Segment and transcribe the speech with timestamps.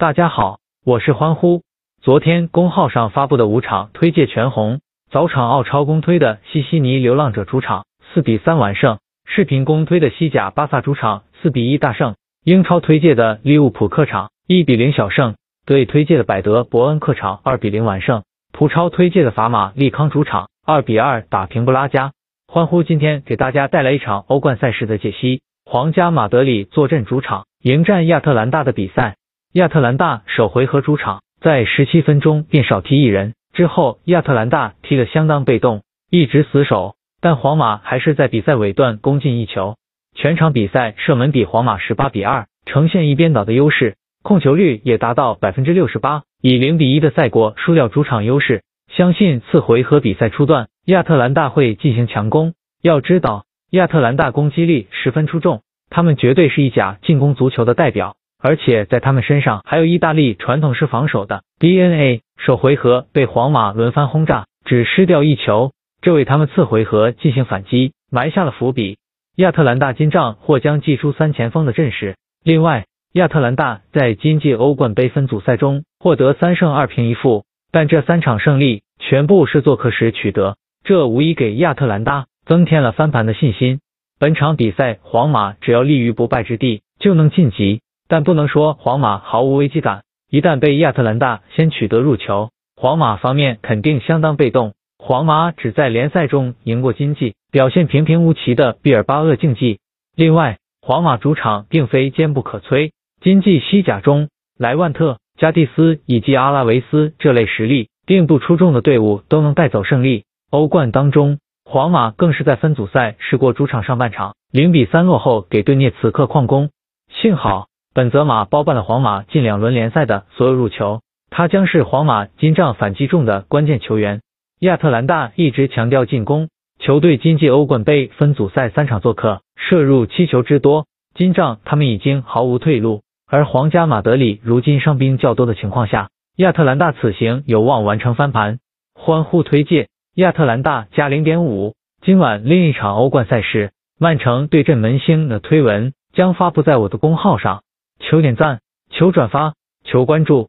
[0.00, 1.60] 大家好，我是欢呼。
[2.00, 4.80] 昨天公号上发布的五场推介全红，
[5.10, 15.34] 早场澳超公推的西悉尼流浪者主场四比三完胜，视频公推的西甲巴萨主场四比一大胜，英超推介的利物浦客场一比零小胜，
[15.66, 18.22] 德乙推介的百德伯恩客场二比零完胜，
[18.52, 22.12] 葡超推介的法马利康主场二比二打平布拉加。
[22.48, 25.42] 欢呼今天给大家带来一场欧冠赛事的解析。
[25.66, 29.16] 皇家马德里坐镇主场迎战亚特兰大的比赛。
[29.54, 39.74] 亚特兰大首回合主场在十七分钟便少踢一人，之后亚特兰大踢得相当被动，一直死守，但皇马还是在比赛尾段攻进一球。
[40.14, 48.62] 全场比赛射门比皇马十八比二，呈现一边倒的优势，控球率也达到百分之六十八，以零比一的赛果输掉主场优势。
[48.94, 52.54] 相信次回合比赛初段，亚特兰大会进行强攻。
[52.82, 53.46] 要知道。
[53.70, 62.22] 亚特兰大攻击力十分出众，他们绝对是一甲进攻足球的代表，而且在他们身上还有意大利传统式防守的 DNA。
[62.38, 68.96] 首回合被皇马轮番轰炸，只失掉一球，这为他们次回合进行反击埋下了伏笔。
[69.36, 72.16] 亚特兰大金帐或将祭出三前锋的阵势。
[72.42, 82.26] 另外，亚特兰大在今届欧冠杯分组赛中获得三胜二平一负，但这三场胜利全部是做客时取得，这无疑给亚特兰大。
[82.46, 83.78] 增添了翻盘的信心。
[84.18, 90.02] 本场比赛，皇马只要立于不败之地就能晋级，但不能说皇马毫无危机感。
[90.28, 94.74] 一旦被亚特兰大先取得入球，皇马方面肯定相当被动。
[94.98, 99.78] 皇马只在联赛中赢过经济表现平平无奇的毕尔巴鄂竞技。
[100.16, 102.90] 另外，皇马主场并非坚不可摧，
[103.22, 110.24] 经济西甲中莱万特、加蒂斯以及阿拉维斯这类实力并不出众的队伍都能带走胜利。
[110.50, 111.38] 欧冠当中。
[111.62, 116.70] 皇马更是在分组赛试过主场上半场零比三落后给顿涅茨克矿工，
[117.12, 124.20] 幸好本泽马包办了皇马近两轮联赛的所有入球，他将是皇马金帐反击中的关键球员。
[124.60, 130.86] 亚特兰大一直强调进攻，球队今届欧冠杯分组赛三场做客射入七球之多，
[131.16, 133.02] 金帐他们已经毫无退路。
[133.26, 138.60] 而皇家马德里如今伤兵较多的情况下，亚特兰大此行有望完成翻盘。
[138.94, 139.88] 欢呼推介。
[140.14, 141.74] 亚特兰大加零点五。
[142.02, 147.62] 今晚另一场欧冠赛事，曼城对阵门兴的推文将发布在我的公号上，
[148.00, 150.48] 求点赞，求转发，求关注。